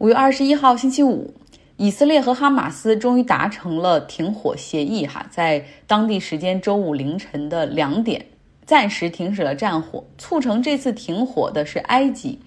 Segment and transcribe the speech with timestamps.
[0.00, 1.34] 五月二十一号星期五，
[1.76, 5.06] 以色列和哈马斯终于达成了停火协议。
[5.06, 8.24] 哈，在当地时间周五凌晨的两点，
[8.64, 10.02] 暂时停止了战火。
[10.16, 12.38] 促成这次停火的是埃及，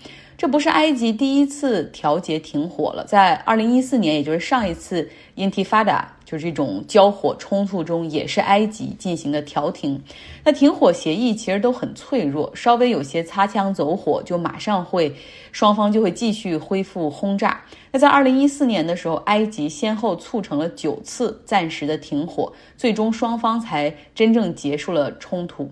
[0.44, 3.06] 这不是埃及第一次调节停火了。
[3.06, 6.04] 在二零一四年，也就是上一次 Intifada。
[6.26, 10.02] 就是这种交火冲突中，也是埃及进行的调停。
[10.44, 15.16] 那停火协议其实都很脆弱，稍微有些擦枪走火，就马上会
[15.52, 17.62] 双方就会继续恢复轰炸。
[17.92, 25.70] 那在二零一四年的时候，埃及先后促成了九次暂时的停火，最终双方才真正结束了冲突。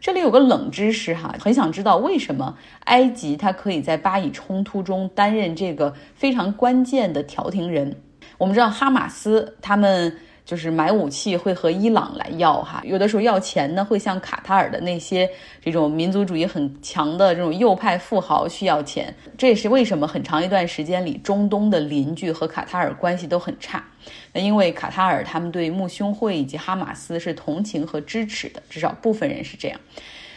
[0.00, 7.94] 这里有个冷知识哈，很想知道为什么埃及它可以在巴以冲突中担任这个非常关键的调停人。
[8.38, 10.16] 我们知道哈马斯他们
[10.50, 15.30] 就是买武器会和伊朗来要哈，有的时候要钱呢会向卡塔尔的那些
[15.62, 23.84] 这种民族主义很强的这种右派富豪去要钱，这也是为什么很长一段时间里中东的邻居和卡塔尔关系都很差。
[24.32, 29.78] 那因为卡塔尔他们对穆兄会以及哈马斯是同情和支持的，至少部分人是这样。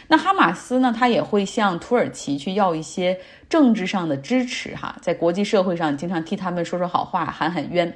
[0.06, 0.94] 那哈马斯呢？
[0.96, 7.92] 他也会向土耳其去要一些政治上的支持，哈，在国际社会上经常替他们说说好话，喊喊冤。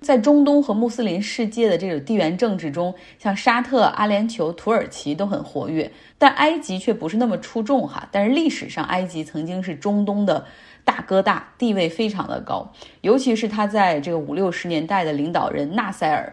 [0.00, 8.08] 在中东和穆斯林世界的这种地缘政治中，像沙特、阿联酋、土耳其都很活跃，但埃及却不是那么出众，哈。
[8.12, 10.44] 但是历史上，埃及曾经是中东的
[10.84, 16.32] 大哥大，地位非常的高，尤其是他在这个五六十年代的领导人纳赛尔。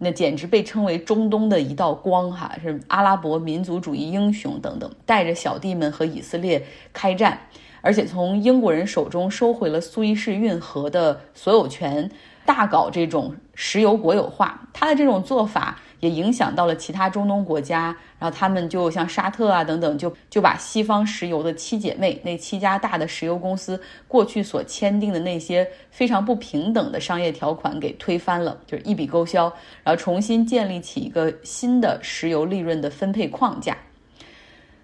[0.00, 7.36] 那简直被称为中东的一道光，哈，是阿拉伯民族主义英雄等等，带着小弟们和以色列开战，
[7.80, 12.08] 而且从英国人手中收回了苏伊士运河的所有权，
[12.48, 14.58] 大搞这种石油国有化。
[14.72, 15.78] 他的这种做法。
[16.00, 17.86] 也影响到了其他中东国家，
[18.20, 33.76] 然后他们就像沙特啊等等，就就把西方石油的七姐妹那七家大的石油公司过去所签订的那些非常不平等的商业条款给推翻了，就是一笔勾销，然后重新建立起一个新的石油利润的分配框架。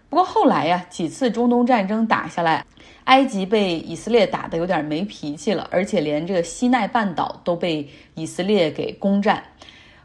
[0.08, 2.66] 不过后来呀，几次中东战争打下来，
[3.04, 9.42] 埃及被以色列打得有点没脾气了，而且连这个西奈半岛都被以色列给攻占。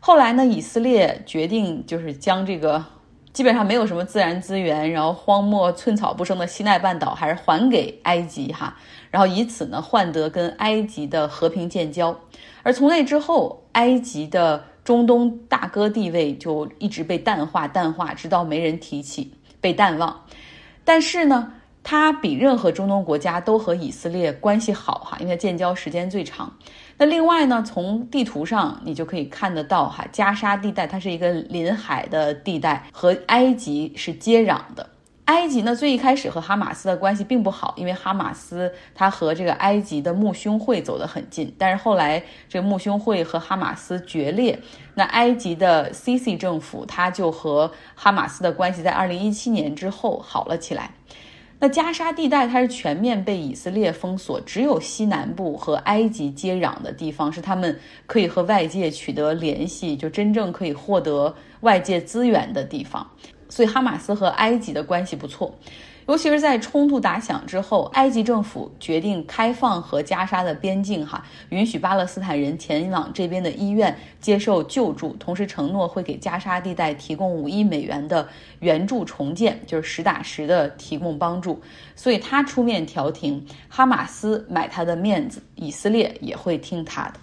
[0.01, 2.83] 后来呢，以色列决定就是将这个
[3.31, 8.75] 基本上没有什么自然资源，然后荒漠寸草不生的西奈半岛，还是还给埃及哈，
[9.09, 12.13] 然后以此呢换得跟埃及的和平建交。
[12.63, 20.25] 而从那之后，埃及的中东大哥地位就一直被淡化、淡化，直到没人提起，被淡忘。
[20.83, 21.53] 但是呢。
[21.89, 26.55] 它比任何中东国家都和以色列关系好哈，因为建交时间最长。
[26.99, 34.87] 那另外呢，从地图上你就可以看得到哈，加沙地带它是一个临海的地带，和埃及是接壤的。
[35.25, 41.51] 埃及呢，最一开始和哈马斯的关系并不好，因为哈马斯它和这个埃及的穆兄会走得很近。
[41.57, 44.59] 但是后来这个穆兄会和哈马斯决裂，
[44.93, 50.91] 那埃及的 CC 政府它就和哈马斯的关系在二零一七年之后好了起来。
[51.61, 63.05] 那加沙地带它是全面被以色列封锁，只有西南部和埃及接壤的地方是他们可以和外界取得联系，就真正可以获得外界资源的地方。
[63.49, 65.53] 所以哈马斯和埃及的关系不错。
[66.09, 78.27] 尤其是在冲突打响之后，埃及政府决定开放和加沙的边境，哈，允许巴勒斯坦人前往这边的医院接受救助，同时承诺会给加沙地带提供五亿美元的
[78.61, 81.61] 援助重建，就是实打实的提供帮助。
[81.95, 87.19] 所以他出面调停，哈马斯买他的面子，以色列也会听他的。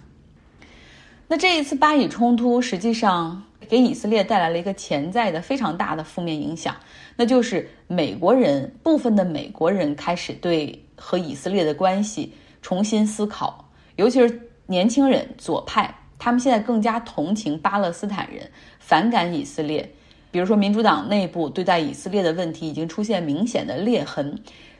[1.27, 3.43] 那这一次巴以冲突，实际上。
[3.69, 6.75] 给以色列带来了一个潜在的非常大的负面影响，
[7.15, 19.91] 那就是美国人部分的美国人开始对和以色列的关系重新思考，尤其是年轻人左派，他们现在更加同情巴勒斯坦人，反感以色列。
[20.29, 24.37] 比如说，民主党内部对待以色列的问题已经出现明显的裂痕。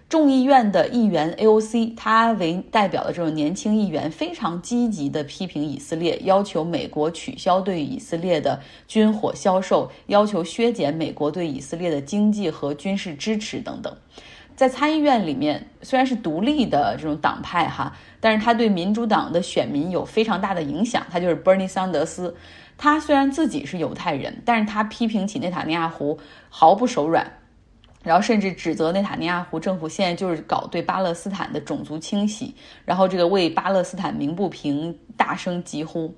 [0.09, 8.57] 众议院的议员 AOC，他为代表的这种年轻议员，非常积极地批评以色列，要求美国取消对以色列的
[8.87, 13.93] 军火销售，要求削减美国对以色列的经济和军事支持等等。
[14.55, 21.05] 在参议院里面，虽然是独立的这种党派哈，但是他对民主党的选民有非常大的影响。
[21.11, 22.33] 他就是 Bernie 桑德斯，
[22.77, 26.17] 他虽然自己是犹太人，但是他批评起内塔尼亚胡
[26.47, 27.29] 毫不手软。
[28.07, 32.55] 然后甚至指责内塔尼亚胡政府现在就是搞对巴勒斯坦的种族清洗，
[32.85, 36.11] 然后这个为巴勒斯坦鸣不平，大声疾呼。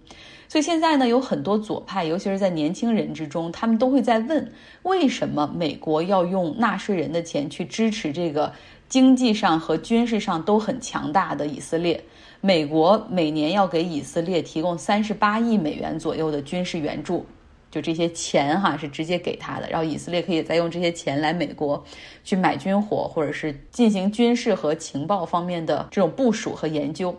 [0.47, 4.51] 所以现在呢，有很多左派，尤其是在年轻人之中，他们都会在问：
[4.83, 8.53] 为什么美国要用纳税人的钱去支持这个
[8.87, 12.03] 经济上和军事上都很强大的以色列。
[12.41, 17.25] 美国每年要给以色列提供三十八亿美元左右的军事援助，
[17.71, 21.83] 就这些钱哈是直接给他的，然后以色列可以再用这些钱来美国
[22.23, 27.15] 去买军火，或者是进行军事和情报方面的这种部署和研究。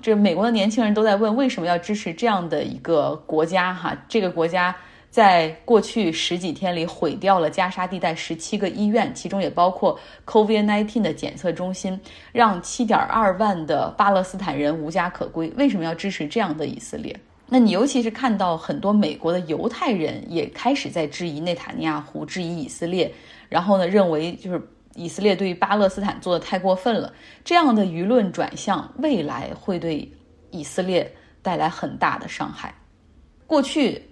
[0.00, 3.96] 这美国的年轻人都在问，为什么要支持这样的一个国家哈？
[4.08, 4.74] 这个国家。
[5.12, 12.00] 在过去十几天里，毁掉了加沙地带十七个医院，其中也包括 COVID-19 的检测中心，
[12.32, 15.52] 让七点二万的巴勒斯坦人无家可归。
[15.54, 17.14] 为什么要支持这样的以色列？
[17.52, 23.12] 那你尤其是看到很多美国的犹太人也开始在质疑内塔尼亚胡，质疑以色列，
[23.50, 24.60] 然后呢，认为就是
[24.94, 27.12] 以色列对于巴勒斯坦做的太过分了。
[27.44, 30.10] 这样的舆论转向，未来会对
[30.50, 32.74] 以色列带来很大的伤害。
[33.46, 34.02] 过去。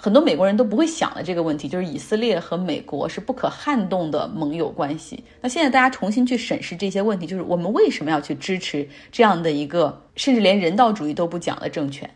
[0.00, 5.24] 很多美国人都不会想的这个问题，就是以色列和美国是不可撼动的盟友关系。
[5.40, 12.08] 那现在大家重新去审视这些问题，就是我们为什么要去支持这样的一个甚至连人道主义都不讲的政权？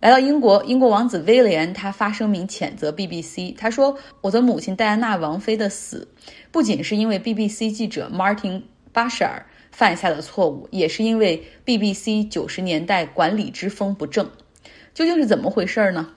[0.00, 6.06] 来到英国，英国王子威廉他发声明谴责 BBC，他说：“我的母亲戴安娜王妃的死，
[6.52, 8.62] 不仅是因为 BBC 记者 Martin
[8.94, 9.42] Bashar
[9.72, 14.30] 犯下的错误，也是因为 BBC 九十年代管理之风不正。
[14.94, 16.10] 究竟是怎么回事呢？”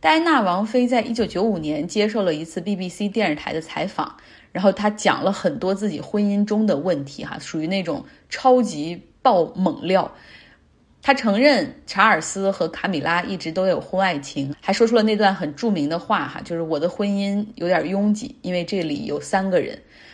[0.00, 4.16] 戴安娜王妃在一九九五年接受了一次 BBC 电视台的采访，
[4.52, 10.14] 然后她讲了很多自己婚姻中的问题，哈，属于那种超级爆猛料。
[11.08, 19.68] 他承认查尔斯和卡米拉一直都有婚外情，还说出了那段很著名的话，哈，就是我的婚姻有点拥挤，因为这里有三个人。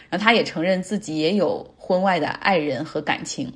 [0.09, 3.53] 然后他也承认自己也有婚外的爱人和感情。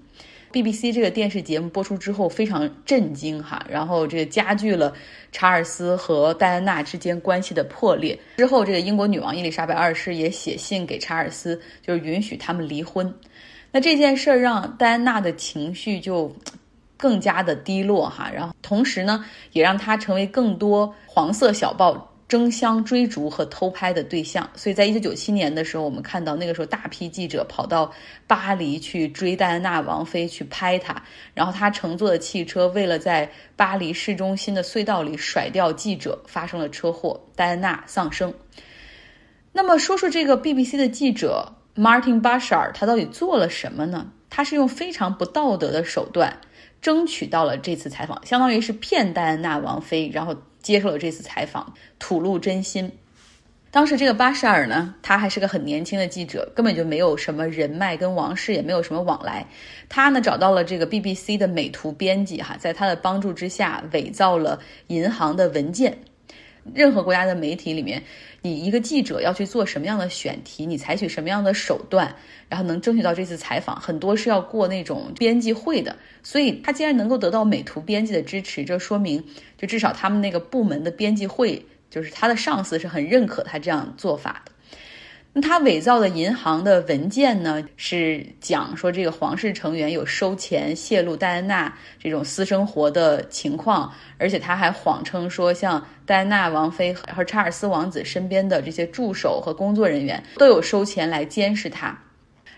[0.50, 4.92] BBC 这个电视节目播出之后非常震惊哈，然后这个加剧了
[5.30, 8.18] 查尔斯和戴安娜之间关系的破裂。
[8.38, 13.14] 之后，这个英国女王伊丽莎白二世也写信给查尔斯，就是允许他们离婚。
[13.70, 16.34] 那这件事儿让戴安娜的情绪就
[16.98, 22.04] 更加的低落哈，然后同时呢，也让他成为更多黄色小报。
[22.28, 27.90] 争相追逐和偷拍的对象，所以在一九九七年的时候，我们看到那个时候大批记者跑到
[28.26, 31.02] 巴黎去追戴安娜王妃去拍她，
[31.32, 38.30] 然后她乘坐的汽车为了在巴黎市中心的隧道里甩掉记者，发生了车祸，戴安娜丧生。
[39.50, 44.06] 那么说说这个 BBC 的记者 Martin Bashar，他到底做了什么呢？
[44.38, 46.38] 他是用非常不道德的手段
[46.80, 50.36] 争取到了这次采访，相当于是骗戴安娜王妃，然后。
[50.60, 52.92] 接受了这次采访，吐露真心。
[53.70, 59.46] 当时这个巴沙尔呢，他还是个很年轻的记者，根本就没有什么人脉，跟王室也没有什么往来。
[59.88, 64.58] 他呢找到了这个 BBC 的美图编辑，哈，在他的帮助之下，伪造了
[64.88, 65.98] 银行的文件。
[66.74, 68.02] 任何国家的媒体里面，
[68.42, 72.14] 你一个记者要去做什么样的选题，你采取什么样的手段，
[72.48, 75.96] 然后能争取到这次采访，很多是要过那种编辑会的。
[76.22, 79.24] 所以他既然能够得到美图编辑的支持，这说明
[79.56, 84.52] 就至少他们那个部门的编辑会，就是他的上司是很认可他这样做法的。
[85.40, 101.98] 他伪造的银行的文件呢，是讲说这个皇室成员有收钱、泄露戴安娜这种私生活的情况，而且他还谎称说，像戴安娜王妃和查尔斯王子身边的这些助手和工作人员都有收钱来监视他。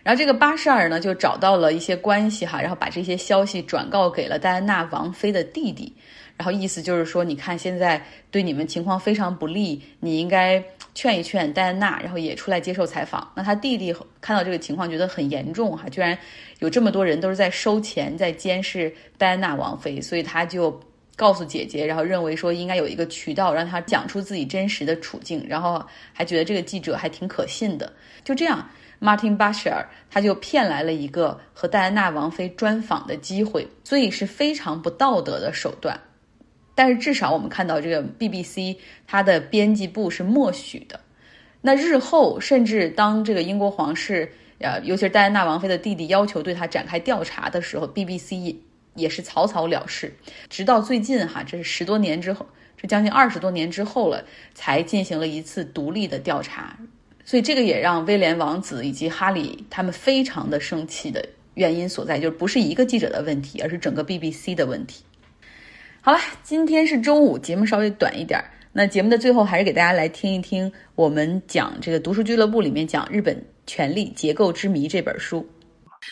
[0.03, 5.95] 然后这个巴沙尔呢，就找到了一些关系哈，然后把这些消息转告给了戴安娜王妃的弟弟。
[6.39, 10.65] 然后意思就是说，你看现在对你们情况非常不利，你应该
[11.01, 13.27] 劝一劝戴安娜，然后也出来接受采访。
[13.35, 13.91] 那他弟弟
[14.21, 16.19] 看到这个情况，觉得很严重哈，居然
[16.59, 20.79] 有这么多人都是在收钱，在监视戴安娜王妃，所以他就
[21.17, 27.91] 告诉姐姐，然后认为说应该有一个渠道让他讲出自己真实的处境，然后还觉得这个记者还挺可信的。
[28.23, 28.69] 就这样
[29.01, 35.99] ，Martin Bashar 他就骗来了一个和戴安娜王妃专访的机会，所以是非常不道德的手段。
[36.75, 40.99] 但是至少我们看到这个 BBC 它的编辑部是默许的。
[41.61, 48.57] 那日后甚至当这个英国皇室，呃，尤其是戴安娜王妃的弟弟要求对他展开调查的时候，BBC
[48.95, 50.15] 也是草草了事。
[50.49, 52.47] 直到最近哈，这是十多年之后，
[52.77, 54.25] 这将近二十多年之后了，
[54.55, 56.79] 才进行了一次独立的调查。
[57.25, 61.23] 所以这个也让威廉王子以及哈里他们非常的生气的
[61.55, 65.05] 原因所在，就是不是一个记者的问题，而是整个 BBC 的问题。
[66.03, 68.43] 好了，今天是周五，节目稍微短一点。
[68.73, 75.47] 那节目的最后，还是给大家来听一听我们讲这个读书俱乐部里面讲日本权力结构之谜这本书。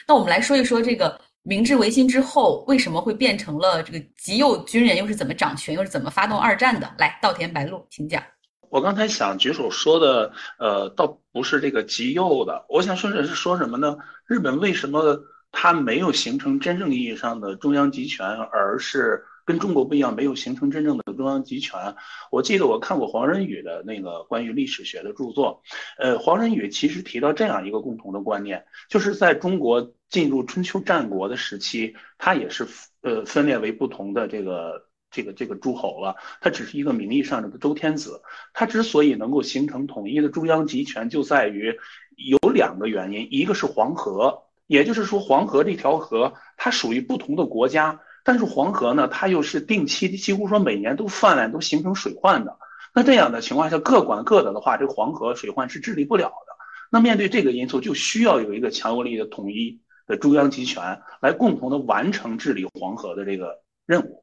[0.07, 6.93] 那我们来说一说这个明治维新之后为什么会变成了这个极右军人，又是怎么掌权，又是怎么发动二战的？
[6.99, 8.23] 来，稻田白露，请讲。
[8.69, 13.97] 我刚才想举手说的，呃，倒不是这个极右的，我想说的是说什么呢？
[14.27, 15.19] 日本为什么
[15.51, 21.97] 它没有形成真正意义上的中央集权，而是跟中国不一样，没有形成真正的中央集权？
[22.31, 25.63] 我记得我看过黄仁宇的那个关于历史学的著作，
[25.99, 32.69] 呃，黄仁宇其实提到这样一个共同的观念，就是在中国进入春秋战国的时期，它也是
[33.01, 34.87] 呃分裂为不同的这个。
[35.11, 38.21] 这个这个诸侯了，他只是一个名义上的周天子。
[38.53, 41.79] 他之所以能够形成统一的中央集权，就在于
[42.15, 52.59] 有两个原因，一个是黄河，也就是说黄河这条河它属于不同的国家，但是黄河呢，它又是定期几乎说每年都泛滥，都形成水患的。
[52.93, 56.53] 那这样的情况下，各管各的的话，这个黄河水患是治理不了的。
[56.91, 64.23] 那面对这个因素，就需要有一个强有力的统一的中央集权来共同的完成治理黄河的这个任务。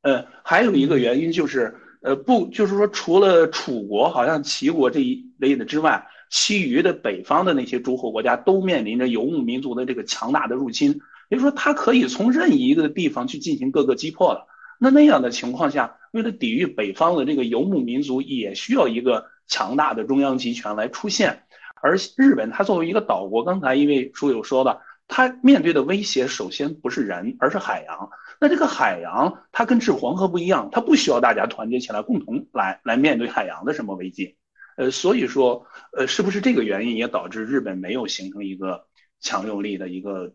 [0.00, 14.46] 呃，还有一个原因就是，呃，不，就是说，除了楚国，好像齐国这一类的之外，其余的北方的那些诸侯国家都面临着游牧民族的这个强大的入侵，也就是说，他可以从任意一个地方去进行各个击破了。
[14.78, 21.44] 那那样的情况下，为了抵御北方的这个游牧民族，也需要一个强大的中央集权来出现。
[21.82, 28.10] 而日本，它作为一个岛国，刚才一位书友说的，它面对的威胁首先不是人，而是海洋。
[28.40, 34.36] 那这个海洋，它跟治黄河不一样，它不需要大家团结起来共同来来面对海洋的什么危机，
[34.76, 35.66] 呃，所以说，
[35.96, 38.84] 呃，是不是这个原因也导致日本没有形成一个
[39.20, 40.34] 强有力的一个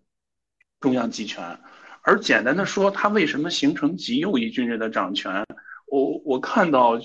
[0.81, 1.57] 中央集权？
[2.01, 5.45] 而简单的说，它为什么形成极右翼军人的掌权？
[5.87, 6.99] 我我看到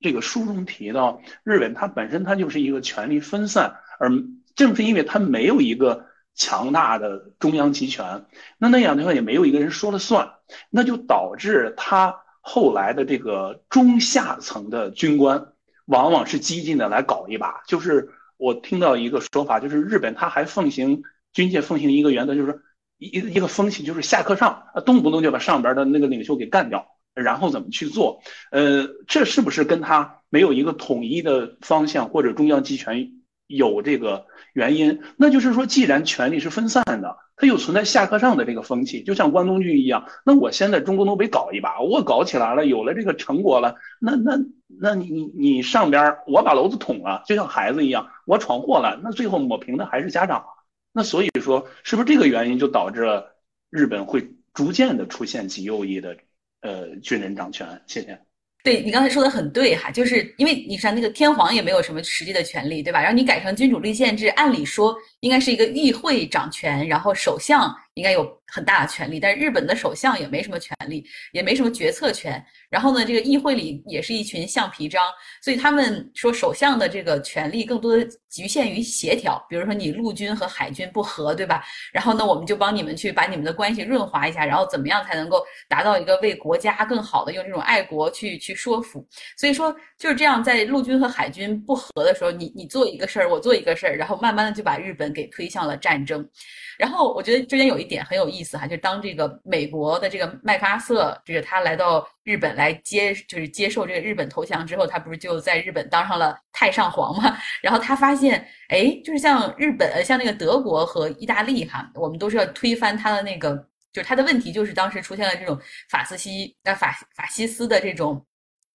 [0.00, 4.10] 这个书中提到，日本它本身它就是一个权力分散，而
[4.54, 6.10] 正是因为它没有一个。
[6.36, 8.24] 强大的中央集权，
[8.56, 10.36] 那那样的话也没有一个人说了算，
[10.70, 15.48] 那就导致他后来的这个中下层的军官，
[15.86, 17.60] 往往是激进的来搞一把。
[17.66, 21.02] 就是我听到一个说法，就是日本它还奉行
[21.34, 22.62] 军界奉行一个原则，就是
[23.00, 28.20] 一一个风气，就是下课上动不动就把上边的那个领袖给干掉，然后怎么去做？
[28.52, 33.10] 呃，这是不是跟他没有一个统一的方向或者中央集权？
[33.46, 40.06] 有这个原因，那就是说，既然权力是分散的，它又存在下课上的这个风气，就像关东军一样。
[40.24, 44.38] 那我现在中国东北搞一把，我搞起来了，有了这个成果了，那那
[44.80, 50.44] 那你你上边我把篓子捅了，就像孩子一样，我闯祸了，那最后抹平的还是家长。
[50.92, 53.36] 那所以说，是不是这个原因就导致了
[53.70, 56.16] 日本会逐渐的出现极右翼的
[56.62, 57.80] 呃军人掌权？
[57.86, 58.18] 谢谢。
[58.62, 63.00] 对你刚才说的很对哈，就是因为你看那个天皇也没有什么实际的权利，对吧？
[63.00, 68.40] 然后你改成君主立宪制，按理说应该是一个议会掌权，然后首相应该有。
[68.52, 72.44] 很大的权力，但是日本的首相也没什么权力，也没什么决策权。
[72.68, 75.00] 然后呢，这个议会里也是一群橡皮章，
[75.40, 79.40] 所以他们说首相的这个权力更多的局限于协调。
[79.48, 81.62] 比如说你陆军和海军不和，对吧？
[81.92, 89.06] 然后呢，我们就帮你们去把你们的关系润滑一下，然后怎么样才能够达到一个为国家更好的用这种爱国去去说服。
[89.38, 96.28] 所以说就是这样，在陆军和海军不和的时候，你你做一个事儿，我做一个事儿，然后慢慢的就把日本给推向了战争。
[96.76, 107.36] 然后我觉得中间有一点很有意思哈，就当这个美国的这个麦克阿瑟，这个他来到日本来接，就是接受这个日本投降之后，他不是就在日本当上了太上皇嘛？
[107.62, 113.56] 然后他发现，哎，就是像日本、像那个德国和意大利哈，我们都是要推翻他的那个，
[113.92, 115.58] 就是他的问题就是当时出现了这种
[115.88, 118.24] 法斯西、那法法西斯的这种。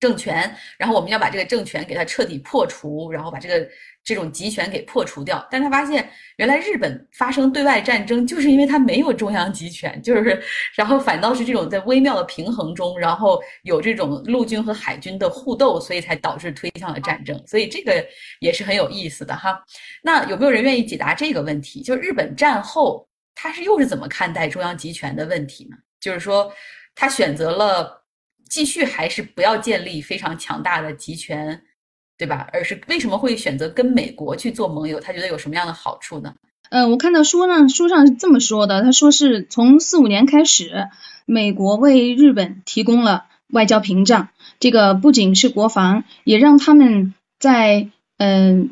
[0.05, 3.67] 政权，然后我们要把这个政权给它彻底破除，然后把这个
[4.03, 5.43] 这种集权给破除掉。
[5.49, 6.07] 但他发现，
[6.37, 10.39] 原来日本发生对外战争，就是因为它没有中央集权，就是，
[10.75, 17.35] 然后反倒是这种在微妙的平衡中，然后有这种陆军和海军的互斗，所以才导致推向了战争。
[17.47, 18.05] 所以这个
[18.39, 19.59] 也是很有意思的哈。
[20.03, 21.81] 那有没有人愿意解答这个问题？
[21.81, 25.75] 就是日本战后，他是又是怎么看待中央集权的问题呢？
[25.99, 26.53] 就是说，
[26.93, 28.04] 他选择了。
[28.49, 31.61] 继续还是不要建立非常强大的集权，
[32.17, 32.47] 对吧？
[32.53, 34.99] 而是为什么会选择跟美国去做盟友？
[34.99, 36.33] 他觉得有什么样的好处呢？
[36.69, 40.87] 呃，我看到书上书上是这么说的，他说是从四五年开始，
[41.25, 48.71] 美国为日本提供了外交屏障，这个不仅是国防，也让他们在嗯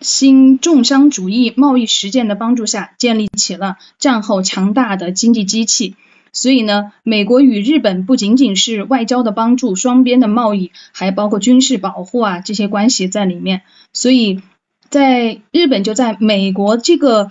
[0.00, 5.96] 新重商主义贸易实践的帮助下，建立起了战后强大的经济机器。
[6.34, 13.62] 所以呢，美国与日本不仅仅是外交的帮助，双边的贸易还包括军事保护啊这些关系在里面。
[13.94, 14.42] 所以，
[14.90, 17.30] 在日本就在美国这个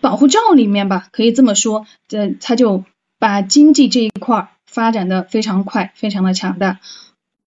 [0.00, 2.84] 保护罩里面吧，可以这么说，这他就
[3.18, 6.80] 把经济这一块发展的非常快，非常的强大。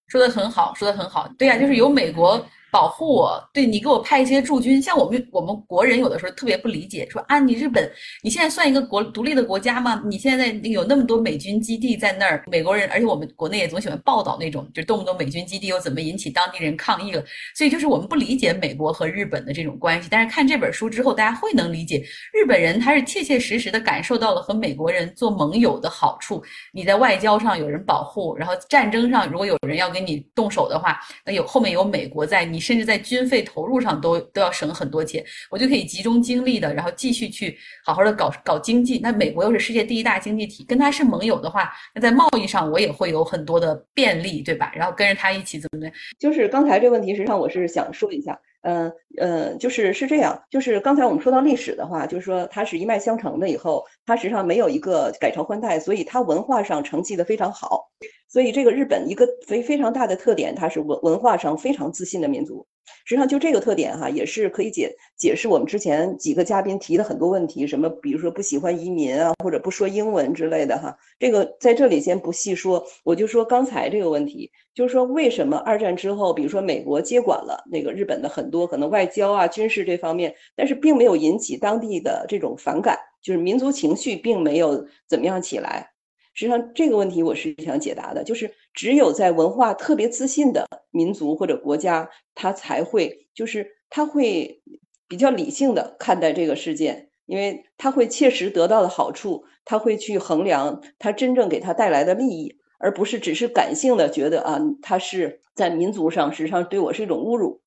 [0.08, 1.30] 说的很好，说的很好。
[1.38, 2.48] 对呀，就是有美国。
[2.76, 7.90] 保护我，对你给我派一些驻军，像我们我们国人有的时候特别不理解，说啊，你日本
[8.22, 10.04] 你现在算一个国独立的国家吗？
[10.06, 17.24] 你现在有那么多美军基地在那儿，美国人，而且我们国内也总喜欢报道那种，就动不动美军基地又怎么引起当地人抗议了，
[17.56, 20.10] 所以就是我们不理解美国和日本的这种关系。
[20.12, 22.04] 但是看这本书之后，大家会能理解，
[22.34, 26.44] 日本人他是切切实实的感受到了和美国人做盟友的好处。
[26.74, 32.65] 你在外交上有人保护，然后战争上如果有人要跟你动手的话，那有后面有美国在你。
[32.66, 39.00] 甚至在军费投入上都都要省很多钱，我就可以集中精力的，然后继续去好好的搞搞经济。
[39.00, 44.72] 那美国又是世界第一大经济体，跟他是盟友的话，那在贸易上我也会有很多的便利，对吧？
[44.76, 45.96] 然后跟着他一起怎么怎么样？
[46.20, 48.92] 就是刚才这个问题，实际上我是想说一下，嗯
[49.22, 57.86] 嗯，就是是这样，就是刚才我们说到历史的话，就是说它是一脉相承的，以后它实际上没有一个改朝换代，所以它文化上承继的非常好。
[58.28, 62.66] 所以，这个日本一个非非常大的特点，它是文文化上非常自信的民族。
[63.06, 70.98] 实际上，就这个特点哈，也是可以解解释我们之前几个嘉宾提的很多问题，什么比如说不喜欢移民啊，或者不说英文之类的哈。
[71.20, 85.92] 这个在这里先不细说，我就说刚才这个问题，就是说为什么二战之后，比如说美国接管了那个日本的很多可能外交啊、军事这方面，但是并没有引起当地的这种反感，就是民族情绪并没有怎么样起来。
[86.34, 94.62] 实际上这个问题我是想解答的，就是只有在文化特别自信的民族或者国家，他才会就是他会
[95.08, 107.62] 比较理性的看待这个事件，因为他会切实得到的好处，他会去衡量他真正给他带来的利益，而不是只是感性的觉得啊，他是在民族上实际上对我是一种侮辱。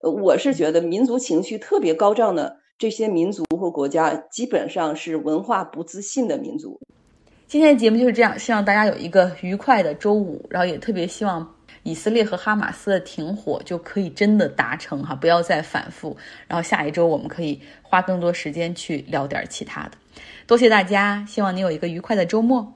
[0.00, 6.80] 呃，我是觉得民族情绪特别高涨的这些民族或国家，基本上是文化不自信的民族。
[7.54, 11.48] 今天的节目就是这样，希望大家有一个愉快的周五，然后也特别希望
[11.84, 16.16] 以色列和哈马斯的停火就可以真的达成哈，不要再反复。
[16.48, 19.92] 然后下一周我们可以花更多时间去聊点其他的。
[20.48, 22.72] 多谢大家，希望你有一个愉快的周末。